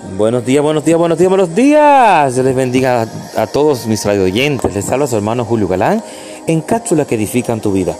Buenos 0.00 0.46
días, 0.46 0.62
buenos 0.62 0.84
días, 0.84 0.96
buenos 0.96 1.18
días, 1.18 1.28
buenos 1.28 1.54
días. 1.56 2.34
Dios 2.34 2.46
les 2.46 2.54
bendiga 2.54 3.04
a, 3.36 3.46
todos 3.48 3.86
mis 3.86 4.04
radio 4.04 4.24
oyentes. 4.24 4.72
Les 4.72 4.88
habla 4.90 5.08
su 5.08 5.16
hermano 5.16 5.44
Julio 5.44 5.66
Galán 5.66 6.02
en 6.46 6.60
cápsulas 6.60 7.08
que 7.08 7.16
edifican 7.16 7.60
tu 7.60 7.72
vida. 7.72 7.96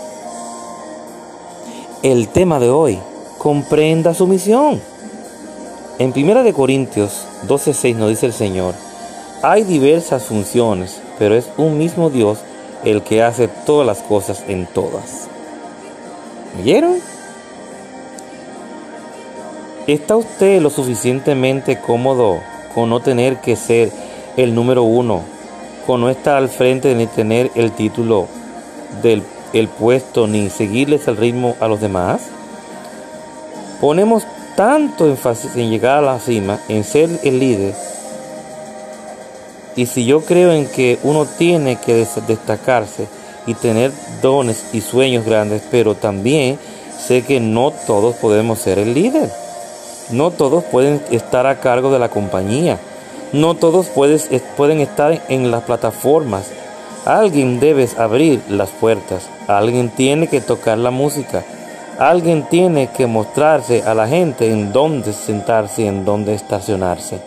El 2.01 2.29
tema 2.29 2.57
de 2.59 2.69
hoy, 2.69 2.99
comprenda 3.37 4.13
su 4.13 4.27
misión. 4.27 4.81
En 5.99 6.13
1 6.15 6.43
de 6.43 6.53
Corintios 6.53 7.25
12:6 7.47 7.95
nos 7.97 8.09
dice 8.09 8.27
el 8.27 8.33
Señor, 8.33 8.75
hay 9.41 9.63
diversas 9.63 10.23
funciones, 10.23 11.01
pero 11.19 11.35
es 11.35 11.49
un 11.57 11.77
mismo 11.77 12.09
Dios 12.09 12.39
el 12.85 13.03
que 13.03 13.23
hace 13.23 13.49
todas 13.49 13.85
las 13.85 13.99
cosas 14.03 14.45
en 14.47 14.67
todas. 14.67 15.27
¿Vieron? 16.63 16.95
¿Está 19.89 20.15
usted 20.17 20.61
lo 20.61 20.69
suficientemente 20.69 21.79
cómodo 21.79 22.41
con 22.75 22.91
no 22.91 22.99
tener 22.99 23.37
que 23.37 23.55
ser 23.55 23.91
el 24.37 24.53
número 24.53 24.83
uno, 24.83 25.23
con 25.87 26.01
no 26.01 26.11
estar 26.11 26.37
al 26.37 26.47
frente 26.47 26.93
ni 26.93 27.07
tener 27.07 27.49
el 27.55 27.71
título 27.71 28.27
del 29.01 29.23
el 29.51 29.67
puesto 29.67 30.27
ni 30.27 30.51
seguirles 30.51 31.07
el 31.07 31.17
ritmo 31.17 31.55
a 31.59 31.67
los 31.67 31.81
demás? 31.81 32.21
Ponemos 33.81 34.27
tanto 34.55 35.07
énfasis 35.07 35.55
en 35.55 35.71
llegar 35.71 35.97
a 35.97 36.01
la 36.01 36.19
cima, 36.19 36.59
en 36.67 36.83
ser 36.83 37.09
el 37.23 37.39
líder, 37.39 37.73
y 39.75 39.87
si 39.87 40.05
yo 40.05 40.21
creo 40.21 40.53
en 40.53 40.67
que 40.67 40.99
uno 41.01 41.25
tiene 41.25 41.77
que 41.77 42.05
destacarse 42.27 43.07
y 43.47 43.55
tener 43.55 43.91
dones 44.21 44.65
y 44.71 44.81
sueños 44.81 45.25
grandes, 45.25 45.63
pero 45.71 45.95
también 45.95 46.59
sé 47.07 47.23
que 47.23 47.39
no 47.39 47.73
todos 47.87 48.17
podemos 48.17 48.59
ser 48.59 48.77
el 48.77 48.93
líder. 48.93 49.48
No 50.09 50.31
todos 50.31 50.63
pueden 50.63 51.01
estar 51.11 51.45
a 51.45 51.59
cargo 51.59 51.91
de 51.91 51.99
la 51.99 52.09
compañía. 52.09 52.79
No 53.31 53.53
todos 53.53 53.87
pueden 53.87 54.79
estar 54.79 55.21
en 55.29 55.51
las 55.51 55.63
plataformas. 55.63 56.49
Alguien 57.05 57.59
debe 57.59 57.87
abrir 57.97 58.41
las 58.49 58.69
puertas. 58.71 59.29
Alguien 59.47 59.89
tiene 59.89 60.27
que 60.27 60.41
tocar 60.41 60.79
la 60.79 60.89
música. 60.89 61.43
Alguien 61.99 62.43
tiene 62.49 62.87
que 62.87 63.05
mostrarse 63.05 63.83
a 63.83 63.93
la 63.93 64.07
gente 64.07 64.51
en 64.51 64.73
dónde 64.73 65.13
sentarse 65.13 65.83
y 65.83 65.87
en 65.87 66.05
dónde 66.05 66.33
estacionarse. 66.33 67.19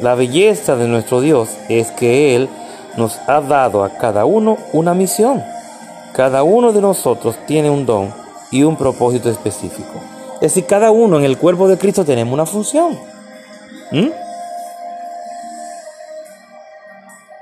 La 0.00 0.16
belleza 0.16 0.74
de 0.74 0.88
nuestro 0.88 1.20
Dios 1.20 1.50
es 1.68 1.92
que 1.92 2.34
Él 2.34 2.48
nos 2.96 3.18
ha 3.28 3.40
dado 3.40 3.84
a 3.84 3.90
cada 3.90 4.24
uno 4.24 4.58
una 4.72 4.94
misión. 4.94 5.44
Cada 6.12 6.42
uno 6.42 6.72
de 6.72 6.80
nosotros 6.80 7.36
tiene 7.46 7.70
un 7.70 7.86
don 7.86 8.12
y 8.50 8.64
un 8.64 8.76
propósito 8.76 9.30
específico. 9.30 10.13
Es 10.44 10.52
decir, 10.52 10.66
cada 10.66 10.90
uno 10.90 11.16
en 11.16 11.24
el 11.24 11.38
cuerpo 11.38 11.68
de 11.68 11.78
Cristo 11.78 12.04
tenemos 12.04 12.34
una 12.34 12.44
función. 12.44 12.98
¿Mm? 13.90 14.10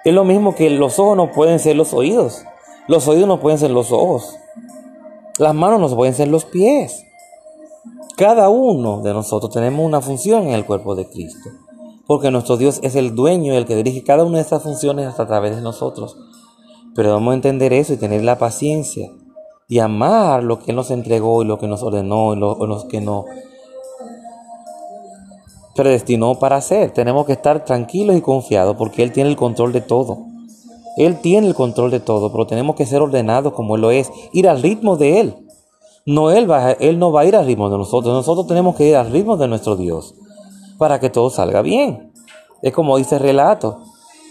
Es 0.04 0.14
lo 0.14 0.22
mismo 0.22 0.54
que 0.54 0.70
los 0.70 1.00
ojos 1.00 1.16
no 1.16 1.32
pueden 1.32 1.58
ser 1.58 1.74
los 1.74 1.94
oídos. 1.94 2.44
Los 2.86 3.08
oídos 3.08 3.26
no 3.26 3.40
pueden 3.40 3.58
ser 3.58 3.72
los 3.72 3.90
ojos. 3.90 4.36
Las 5.38 5.52
manos 5.52 5.80
no 5.80 5.96
pueden 5.96 6.14
ser 6.14 6.28
los 6.28 6.44
pies. 6.44 7.04
Cada 8.16 8.48
uno 8.50 9.02
de 9.02 9.12
nosotros 9.12 9.52
tenemos 9.52 9.84
una 9.84 10.00
función 10.00 10.44
en 10.44 10.54
el 10.54 10.64
cuerpo 10.64 10.94
de 10.94 11.08
Cristo. 11.08 11.50
Porque 12.06 12.30
nuestro 12.30 12.56
Dios 12.56 12.78
es 12.84 12.94
el 12.94 13.16
dueño 13.16 13.52
y 13.52 13.56
el 13.56 13.66
que 13.66 13.74
dirige 13.74 14.04
cada 14.04 14.22
una 14.22 14.36
de 14.36 14.42
estas 14.42 14.62
funciones 14.62 15.08
hasta 15.08 15.24
a 15.24 15.26
través 15.26 15.56
de 15.56 15.62
nosotros. 15.62 16.16
Pero 16.94 17.08
debemos 17.08 17.34
entender 17.34 17.72
eso 17.72 17.94
y 17.94 17.96
tener 17.96 18.22
la 18.22 18.38
paciencia 18.38 19.10
y 19.68 19.78
amar 19.78 20.42
lo 20.44 20.58
que 20.58 20.72
nos 20.72 20.90
entregó 20.90 21.42
y 21.42 21.46
lo 21.46 21.58
que 21.58 21.66
nos 21.66 21.82
ordenó 21.82 22.34
y 22.34 22.36
lo, 22.36 22.88
que 22.88 23.00
nos 23.00 23.24
predestinó 25.74 26.38
para 26.38 26.56
hacer. 26.56 26.92
Tenemos 26.92 27.26
que 27.26 27.32
estar 27.32 27.64
tranquilos 27.64 28.16
y 28.16 28.20
confiados 28.20 28.76
porque 28.76 29.02
Él 29.02 29.12
tiene 29.12 29.30
el 29.30 29.36
control 29.36 29.72
de 29.72 29.80
todo. 29.80 30.18
Él 30.98 31.20
tiene 31.20 31.46
el 31.46 31.54
control 31.54 31.90
de 31.90 32.00
todo, 32.00 32.30
pero 32.30 32.46
tenemos 32.46 32.76
que 32.76 32.84
ser 32.84 33.00
ordenados 33.00 33.54
como 33.54 33.76
Él 33.76 33.80
lo 33.80 33.90
es, 33.90 34.10
ir 34.32 34.48
al 34.48 34.62
ritmo 34.62 34.96
de 34.96 35.20
Él. 35.20 35.36
No 36.04 36.32
él, 36.32 36.50
va, 36.50 36.72
él 36.72 36.98
no 36.98 37.12
va 37.12 37.20
a 37.20 37.24
ir 37.26 37.36
al 37.36 37.46
ritmo 37.46 37.70
de 37.70 37.78
nosotros, 37.78 38.12
nosotros 38.12 38.48
tenemos 38.48 38.74
que 38.74 38.88
ir 38.88 38.96
al 38.96 39.12
ritmo 39.12 39.36
de 39.36 39.46
nuestro 39.46 39.76
Dios 39.76 40.16
para 40.76 40.98
que 40.98 41.10
todo 41.10 41.30
salga 41.30 41.62
bien. 41.62 42.12
Es 42.60 42.72
como 42.72 42.96
dice 42.96 43.16
el 43.16 43.22
relato, 43.22 43.78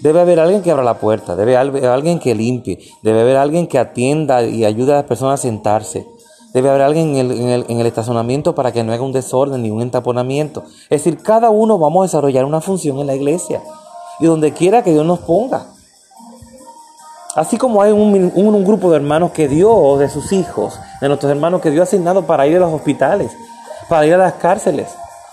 Debe 0.02 0.20
haber 0.20 0.40
alguien 0.40 0.64
que 0.64 0.72
abra 0.72 0.84
la 0.84 0.96
puerta, 0.96 1.36
debe 1.36 1.56
haber 1.58 1.86
alguien 1.86 2.20
que 2.20 2.34
limpie, 2.34 2.80
debe 3.04 3.22
haber 3.22 3.38
alguien 3.38 3.68
que 3.68 3.78
atienda 3.78 4.42
y 4.42 4.66
ayude 4.66 4.94
a 4.94 4.98
las 4.98 5.06
personas 5.06 5.40
a 5.40 5.44
sentarse. 5.44 6.08
Debe 6.54 6.70
haber 6.70 6.82
alguien 6.82 7.16
en 7.16 7.80
el, 7.80 7.86
estacionamiento 7.86 8.56
para 8.56 8.72
que 8.72 8.84
no 8.84 8.92
haga 8.92 9.04
un 9.04 9.14
desorden 9.14 9.62
ni 9.62 9.70
un 9.70 9.82
entaponamiento. 9.82 10.64
Es 10.90 11.04
decir, 11.04 11.22
cada 11.22 11.50
uno 11.52 11.78
vamos 11.78 12.02
a 12.02 12.08
desarrollar 12.08 12.46
una 12.46 12.62
función 12.62 13.00
en 13.00 13.08
la 13.08 13.16
iglesia 13.16 13.62
y 14.20 14.26
donde 14.26 14.54
quiera 14.54 14.84
que 14.84 14.92
Dios 14.92 15.06
nos 15.06 15.20
ponga. 15.20 15.68
Así 17.36 17.58
como 17.58 17.82
hay 17.82 17.94
un, 17.94 18.32
un, 18.36 18.66
grupo 18.66 18.90
de 18.90 18.98
hermanos 18.98 19.32
que 19.32 19.48
Dios, 19.48 20.00
de 20.00 20.10
sus 20.10 20.34
hijos, 20.34 20.78
de 21.00 21.08
nuestros 21.08 21.32
hermanos 21.32 21.62
que 21.62 21.72
Dios 21.72 21.82
ha 21.82 21.84
asignado 21.84 22.24
para 22.24 22.46
ir 22.48 22.58
a 22.58 22.60
los 22.60 22.74
hospitales, 22.74 23.32
para 23.88 24.06
ir 24.06 24.16
a 24.16 24.18
las 24.18 24.34
cárceles. 24.34 24.90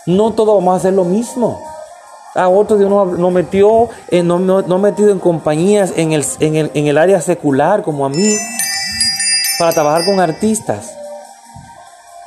No 0.06 0.32
todos 0.34 0.54
vamos 0.54 0.74
a 0.74 0.76
hacer 0.76 0.92
lo 0.92 1.04
mismo. 1.04 1.58
A 2.38 2.48
otros 2.48 2.78
Dios 2.78 2.88
nos, 2.88 3.32
metió, 3.32 3.88
en, 4.12 4.28
no, 4.28 4.38
no, 4.38 4.78
metido 4.78 5.10
en 5.10 5.18
compañías 5.18 5.92
en 5.96 6.12
el, 6.12 6.24
en, 6.38 6.54
el, 6.54 6.70
en 6.72 6.86
el 6.86 6.96
área 6.96 7.20
secular 7.20 7.82
como 7.82 8.06
a 8.06 8.08
mí, 8.08 8.36
para 9.58 9.72
trabajar 9.72 10.04
con 10.04 10.20
artistas. 10.20 10.92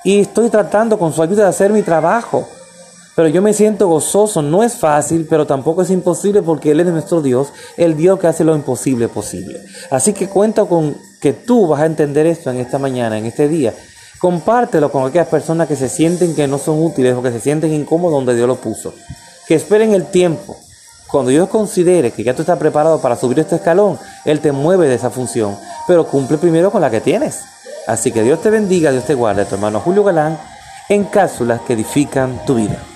Y 0.03 0.19
estoy 0.19 0.49
tratando 0.49 0.99
con 0.99 1.13
su 1.13 1.23
ayuda 1.23 1.43
de 1.43 1.49
hacer 1.49 1.71
mi 1.71 1.81
trabajo. 1.81 2.45
Pero 3.15 3.29
yo 3.29 3.41
me 3.41 3.53
siento 3.53 3.87
gozoso, 3.87 4.41
no 4.41 4.63
es 4.63 4.75
fácil, 4.75 5.27
pero 5.29 5.47
tampoco 5.47 5.81
es 5.81 5.89
imposible 5.89 6.41
porque 6.41 6.71
Él 6.71 6.81
es 6.81 6.87
nuestro 6.87 7.21
Dios, 7.21 7.53
el 7.77 7.95
Dios 7.95 8.19
que 8.19 8.27
hace 8.27 8.43
lo 8.43 8.53
imposible 8.53 9.07
posible. 9.07 9.61
Así 9.91 10.11
que 10.11 10.27
cuento 10.27 10.67
con 10.67 10.97
que 11.21 11.31
tú 11.31 11.67
vas 11.67 11.79
a 11.79 11.85
entender 11.85 12.27
esto 12.27 12.49
en 12.49 12.57
esta 12.57 12.79
mañana, 12.79 13.17
en 13.17 13.27
este 13.27 13.47
día. 13.47 13.73
Compártelo 14.19 14.91
con 14.91 15.07
aquellas 15.07 15.27
personas 15.29 15.69
que 15.69 15.77
se 15.77 15.87
sienten 15.87 16.35
que 16.35 16.47
no 16.47 16.57
son 16.57 16.83
útiles 16.83 17.15
o 17.15 17.21
que 17.21 17.31
se 17.31 17.39
sienten 17.39 17.73
incómodos 17.73 18.15
donde 18.15 18.35
Dios 18.35 18.47
lo 18.49 18.57
puso 18.57 18.93
que 19.47 19.55
esperen 19.55 19.93
el 19.93 20.05
tiempo. 20.05 20.57
Cuando 21.07 21.31
Dios 21.31 21.49
considere 21.49 22.11
que 22.11 22.23
ya 22.23 22.33
tú 22.33 22.41
estás 22.41 22.57
preparado 22.57 23.01
para 23.01 23.17
subir 23.17 23.39
este 23.39 23.55
escalón, 23.55 23.99
Él 24.23 24.39
te 24.39 24.51
mueve 24.51 24.87
de 24.87 24.95
esa 24.95 25.09
función, 25.09 25.57
pero 25.87 26.07
cumple 26.07 26.37
primero 26.37 26.71
con 26.71 26.81
la 26.81 26.89
que 26.89 27.01
tienes. 27.01 27.41
Así 27.87 28.11
que 28.11 28.23
Dios 28.23 28.41
te 28.41 28.49
bendiga, 28.49 28.91
Dios 28.91 29.05
te 29.05 29.13
guarde, 29.13 29.45
tu 29.45 29.55
hermano 29.55 29.81
Julio 29.81 30.03
Galán, 30.03 30.39
en 30.87 31.03
cápsulas 31.05 31.61
que 31.61 31.73
edifican 31.73 32.45
tu 32.45 32.55
vida. 32.55 32.90